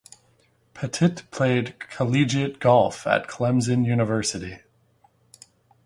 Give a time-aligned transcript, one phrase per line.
[0.73, 4.57] Pettit played collegiate golf at Clemson University.